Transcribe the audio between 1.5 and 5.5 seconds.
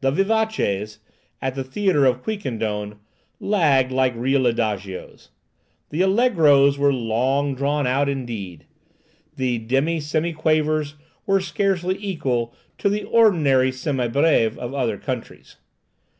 the theatre of Quiquendone, lagged like real adagios.